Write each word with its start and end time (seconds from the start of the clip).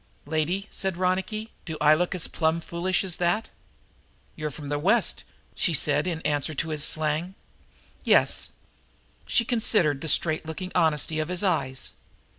"Lady," 0.25 0.67
said 0.71 0.97
Ronicky, 0.97 1.51
"do 1.63 1.77
I 1.79 1.93
look 1.93 2.15
as 2.15 2.27
plumb 2.27 2.59
foolish 2.59 3.03
as 3.03 3.17
that?" 3.17 3.51
"You're 4.35 4.49
from 4.49 4.69
the 4.69 4.79
West," 4.79 5.23
she 5.53 5.75
said 5.75 6.07
in 6.07 6.21
answer 6.23 6.55
to 6.55 6.69
his 6.69 6.83
slang. 6.83 7.35
"Yes." 8.03 8.49
She 9.27 9.45
considered 9.45 10.01
the 10.01 10.07
straight 10.07 10.43
looking 10.43 10.71
honesty 10.73 11.19
of 11.19 11.29
his 11.29 11.43
eyes. 11.43 11.91